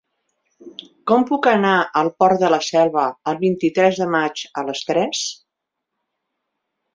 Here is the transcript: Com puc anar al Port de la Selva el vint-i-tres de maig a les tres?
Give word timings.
Com 1.09 1.25
puc 1.31 1.49
anar 1.51 1.73
al 2.01 2.09
Port 2.23 2.41
de 2.43 2.49
la 2.53 2.59
Selva 2.69 3.03
el 3.33 3.37
vint-i-tres 3.43 4.01
de 4.05 4.09
maig 4.15 4.43
a 4.63 4.65
les 4.71 4.83
tres? 4.89 5.23